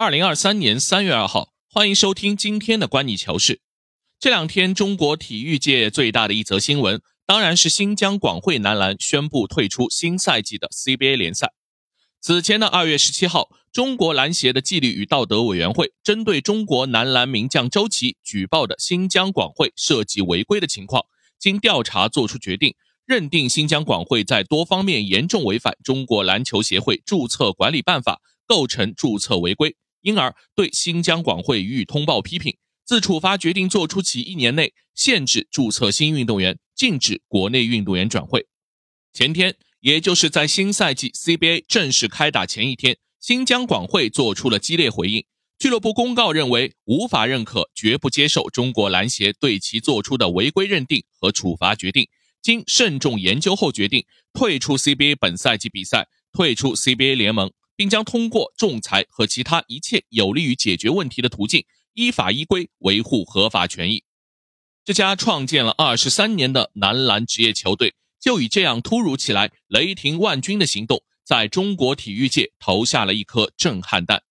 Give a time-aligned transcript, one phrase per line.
[0.00, 3.60] 二零二三年三月二号，欢迎收听今天的观你球事。
[4.18, 11.52] 这两天，中国体育界最大的一则新闻，当然是新疆广汇男篮宣布退出新赛季的 CBA 联赛。
[12.18, 21.04] 此前的二月十七号，中国篮协的纪律与道德委员会针对中国男篮名将周琦举报的新疆广汇涉及违规的情况，
[21.38, 22.74] 经调查作出决定，
[23.04, 29.76] 认定新疆广汇在多方面严重违反中国篮球协会注册管理办法，构成注册违规。
[30.02, 38.46] 因而对新疆广汇予以通报批评，自处罚决定作出起一年内限制注册新运动员，禁止国内运动员转会。
[39.12, 45.24] 前天，也就是在新赛季 CBA 正式开打前一天，新疆广汇做出了激烈回应。
[45.58, 52.08] 俱乐部公告认为，无法认可，绝不接受中国篮协对其作出的违规认定和处罚决定。
[52.40, 57.52] 经慎重研究后，决定退出 CBA 本赛季比赛，退出 CBA 联盟。
[57.80, 64.04] 并将通过仲裁和其他一切有利于解决问题的途径，依法依规维护合法权益。
[64.84, 74.22] 这家创建了二十三年的男篮职业球队，就以这样突如其来、雷霆万钧的行动，在中国体育界投下了一颗震撼弹。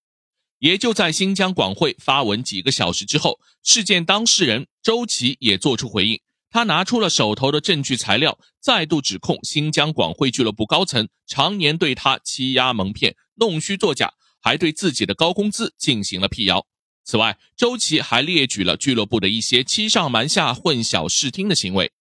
[0.60, 6.22] 也就在新疆广汇发文几个小时之后，事件当事人周琦也作出回应。
[6.52, 16.66] 他拿出了手头的证据材料，再度指控新疆广汇俱乐部高层常年对他欺压蒙骗、弄虚作假，还对自己的高工资进行了辟谣。
[17.04, 21.92] 此外，周琦还列举了俱乐部的一些欺上瞒下、混淆视听的行为。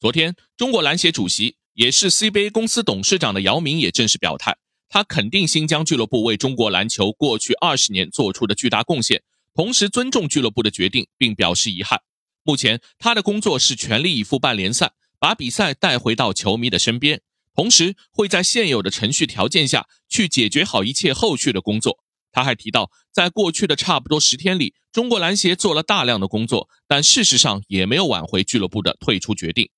[0.00, 4.56] 昨天，中国篮协主席也是 CBA 公司董事长的姚明也正式表态，
[4.88, 9.22] 他肯定新疆俱乐部为中国篮球过去二十年做出的巨大贡献，
[9.54, 12.00] 同时尊重俱乐部的决定，并表示遗憾。
[12.44, 17.22] 目前，他的工作是全力以赴办联赛，把比赛带回到球迷的身边，
[17.54, 21.98] 同时会在现有的程序条件下去解决好一切后续的工作。
[22.30, 29.70] 他还提到，在过去的差不多十天里，中国篮协做了大量的工作，但事实上也没有挽回俱乐部的退出决定。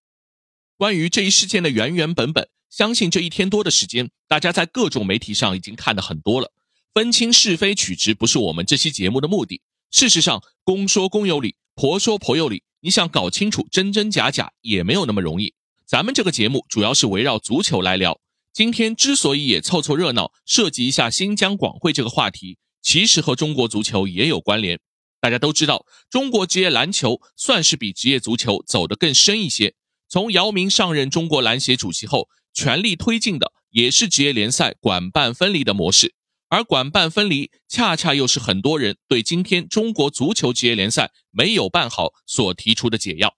[0.76, 6.52] 关于这一事件的原原本本，相信这一天多的时间，大家在各种媒体上已经看得很多了。
[6.92, 9.60] 分清是非曲直不是我们这期节目的目的。
[9.90, 11.54] 事实上，公说公有理。
[11.76, 15.52] 婆说婆有理，你想搞清楚真真假假也没有那么容易。
[15.84, 18.18] 咱们这个节目主要是围绕足球来聊。
[18.50, 24.80] 今天之所以也凑凑热闹，涉及一下新疆广汇这个话题，其实和中国足球也有关联。
[25.20, 29.74] 大家都知道，中国职业篮球算是比职业足球走得更深一些。
[30.08, 36.14] 从姚明上任中国篮协主席后，全力推进的也是职业联赛管办分离的模式。
[36.48, 43.34] 而管办分离，恰恰又是很多人对今天中国足球职业联赛没有办好所提出的解药。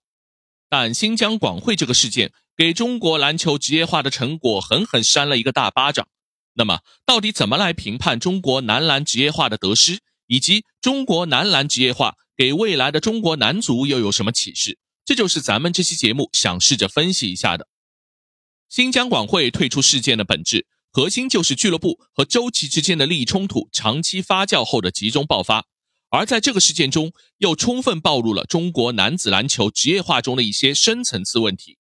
[0.69, 6.07] 但新疆广汇这个事件，给中国篮球职业化的成果狠狠扇了一个大巴掌。
[6.55, 14.79] 那么，到底怎么来评判中国男篮职业化的得失，以及中国男篮职业化给未来的中国男足又有什么启示？
[15.05, 17.69] 这就是咱们这期节目想试着分析一下的。
[18.69, 20.67] 新疆广汇退出事件的本质。
[20.99, 25.65] 核心就是俱乐部和周琦之间的利益冲突长期发酵后的集中爆发，
[26.11, 31.79] 而在这个事件中，又充分暴露了中国男子篮球职业化中的一些深层次问题。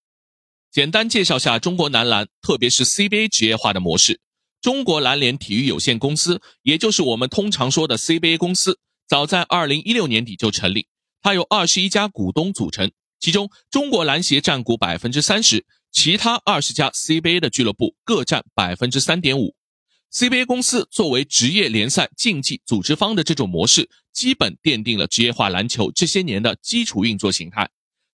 [0.70, 4.20] 简单介绍下中国男篮，特别是 CBA 职业化的模式。
[4.60, 8.78] 中国篮联体育有限公司，也就是我们通常说的 CBA 公司，
[9.08, 10.86] 早在2016年底就成立，
[11.20, 15.66] 它由二十一家股东组成，其中中国篮协占股百分之三十。
[15.91, 19.54] 其他二十家 CBA 的俱乐部各占百分之三点五。
[20.12, 27.69] CBA 公司作为职业联赛竞技组织方的这种模式，基本奠定了职业化篮球这些年的基础运作形态。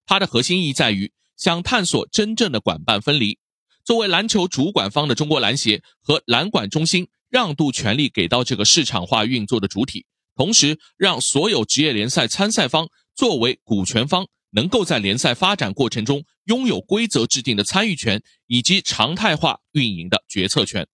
[0.07, 3.39] 它的核心意义在于想探索真正的管办分离。
[3.85, 14.27] 作为篮球主管方的中国篮协和篮管中心，让渡权力给到这个市场化运作的主体，同时让所有职业联赛参赛方作为股权方。
[14.55, 20.87] 能够在联赛发展过程中拥有规则制定的参与权以及常态化运营的决策权。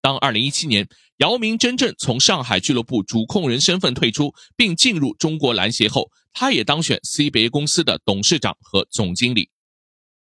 [0.00, 9.50] 当2017年姚明真正从上海俱乐部主控人身份退出，并进入中国篮协后，他也当选 CBA 公司的董事长和总经理。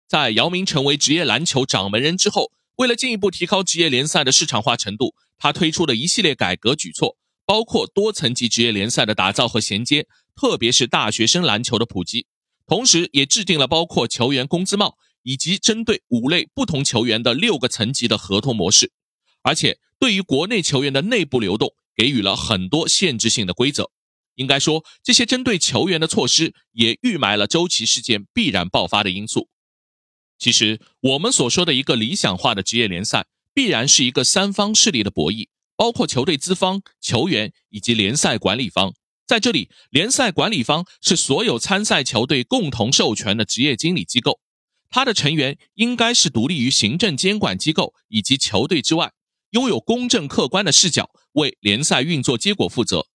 [0.07, 7.17] 在姚明成为职业篮球掌门人之后，为了进一步提高职业联赛的市场化程度，他推出了一系列改革举措，
[7.47, 10.07] 包括多层级职业联赛的打造和衔接，
[10.37, 12.27] 特别是大学生篮球的普及。
[12.67, 18.93] 同时，也制定了包括球员工资帽以及针对五类不同球员的六个层级的合同模式，
[19.43, 23.91] 而且对于国内球员的内部流动给予了很多限制性的规则。
[24.37, 29.49] 应该说，这些针对球员的措施也预埋了周琦事件必然爆发的因素。
[30.39, 38.95] 其实，我们所说的一个理想化的职业联赛，必然是一个三方势力的博弈，包括球队资方、球员以及联赛管理方。
[39.27, 44.41] 在这里，联赛管理方是所有参赛球队共同授权的职业经理机构，
[44.91, 49.13] 它的成员应该是独立于行政监管机构以及球队之外，
[49.51, 53.07] 拥有公正客观的视角，为联赛运作结果负责。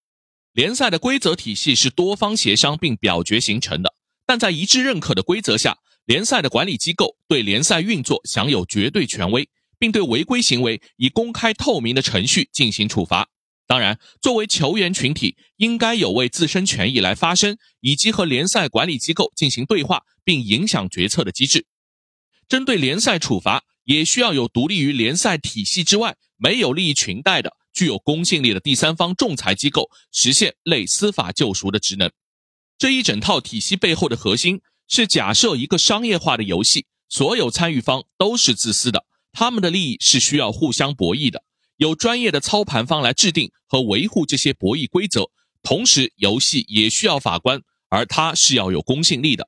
[0.54, 3.94] 联赛的规则体系是多方协商并表决形成的，
[4.26, 9.48] 但在一致认可的规则下，联赛的管理机构对联赛运作享有绝对权威。
[9.82, 13.30] 并对违规行为以公开透明的程序进行处罚。
[13.70, 21.68] 当然，作为球员群体，应该有为自身权益来发声，以及和联赛管理机构进行对话并影响决策的机制。
[22.48, 32.12] 针对联赛处罚，也需要有独立于联赛体系之外、没有利益裙带的、具有公信力的第三方仲裁机构，实现类司法救赎的职能。
[32.80, 39.06] 这一整套体系背后的核心是假设一个商业化的游戏，所有参与方都是自私的。
[39.32, 41.44] 他们的利益是需要互相博弈的，
[41.80, 45.32] 有专业的操盘方来制定和维护这些博弈规则，
[45.64, 49.48] 同时游戏也需要法官，而他是要有公信力的。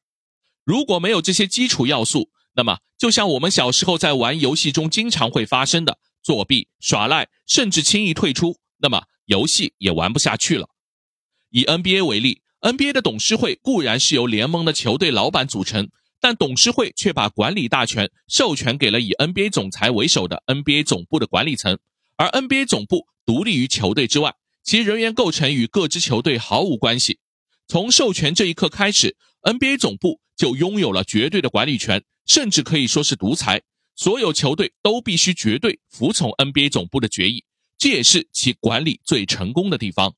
[0.63, 10.69] 如果没有这些基础要素，那么就像我们小时候在玩游戏中经常会发生的作弊、耍赖，甚至轻易退出，那么游戏也玩不下去了。
[11.49, 15.89] 以 NBA 为例，NBA 的董事会固然是由联盟的球队老板组成。
[16.23, 21.79] 但董事会却把管理大权授权给了以 NBA 总裁为首的 NBA 总部的管理层，
[22.21, 27.17] 而 NBA 总部独立于球队之外，其人员构成与各支球队毫无关系。
[27.67, 33.63] 从授权这一刻开始，NBA 总部就拥有了绝对的管理权，甚至可以说是独裁。
[33.95, 37.43] 所有球队都必须绝对服从 NBA 总部的决议，
[37.79, 40.13] 这也是其管理最成功的地方。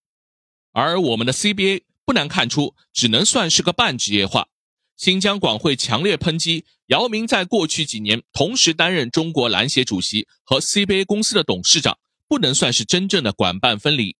[0.73, 4.49] 而我们的 CBA 不难看出，只能算是个半职业化。
[4.95, 11.97] 新疆广汇强烈抨击姚明在过去几年同时担任中国篮协主席和 CBA 公司的董事长，
[12.27, 14.15] 不能算是真正的管办分离。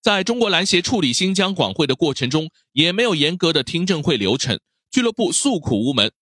[0.00, 4.58] 在中国篮协处理新疆广汇的过程中，也没有严格的听证会流程，
[4.90, 6.12] 俱乐部诉苦无门。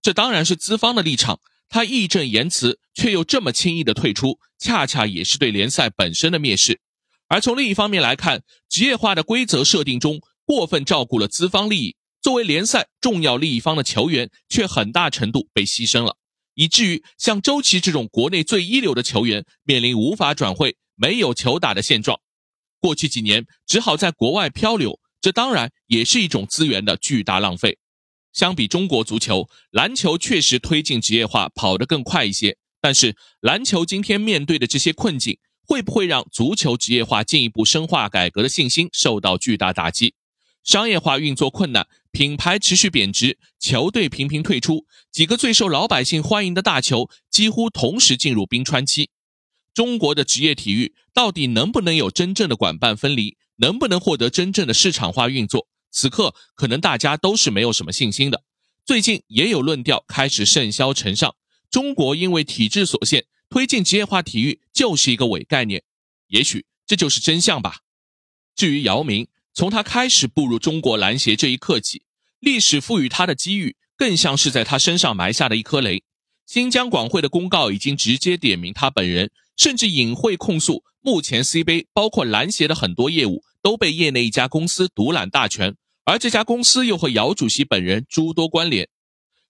[0.00, 6.80] 这当然是资方的立场，他义正言辞却又这么轻易的退出，恰恰也是对联赛本身的蔑视。
[7.26, 11.96] 而从另一方面来看，职业化的规则设定中过分照顾了资方利益。
[12.28, 16.18] 作为联赛重要利益方的球员，却很大程度被牺牲了，
[16.52, 22.20] 以至于像周琦这种国内最一流的球员，面临无法转会、没有球打的现状。
[22.80, 27.78] 过去几年只好在国外漂流，这当然也是一种资源的巨大浪费。
[28.34, 40.14] 相比中国足球，篮球确实推进职业化跑得更快一些，但是篮球今天面对的这些困境，会不会让足球职业化进一步深化改革的信心受到巨大打击？
[40.62, 41.86] 商业化运作困难。
[42.10, 49.10] 品牌持续贬值，球队频频退出，几个最受老百姓欢迎的大球几乎同时进入冰川期。
[49.74, 53.36] 中国的职业体育到底能不能有真正的管办分离？
[53.56, 55.68] 能不能获得真正的市场化运作？
[55.90, 58.42] 此刻可能大家都是没有什么信心的。
[58.84, 61.36] 最近也有论调开始甚嚣尘上，
[61.70, 65.82] 中国因为体制所限，推进职业化体育就是一个伪概念。
[66.28, 67.80] 也许这就是真相吧。
[68.56, 69.28] 至于姚明，
[69.58, 72.04] 从他开始步入中国篮协这一刻起。
[72.38, 76.04] 历史赋予他的机遇，更像是在他身上埋下的一颗雷。
[76.46, 85.74] 新疆广汇的公告已经直接点名他本人，甚至隐晦控诉，目前 CBA 包括篮协的很多业务都被业内一家公司独揽大权，
[86.04, 88.88] 而这家公司又和姚主席本人诸多关联。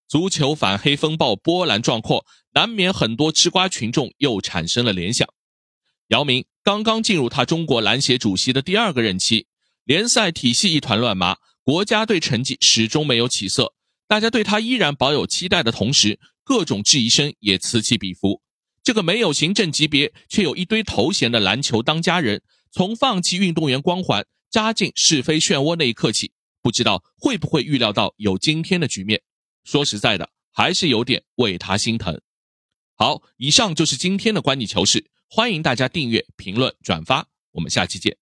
[0.08, 2.24] 足球反黑风暴波澜壮阔，
[2.54, 5.28] 难免很多吃瓜群众又产生了联想。
[6.06, 9.46] 姚明刚刚进入他中国篮协主席的第二个任期，
[9.88, 11.38] 联赛体系一团乱麻。
[11.62, 13.72] 国家队成绩始终没有起色，
[14.06, 18.42] 大家对他依然保有期待的同时，各种质疑声也此起彼伏。
[18.82, 29.22] 这个没有行政级别却有一堆头衔的篮球当家人，从放弃运动员光环，扎进是非漩涡那一刻起，不知道会不会预料到有今天的局面。
[29.64, 32.20] 说实在的，还是有点为他心疼。
[32.94, 38.18] 好，以上就是今天的观你球事，欢迎大家订阅、评论、转发，我们下期见。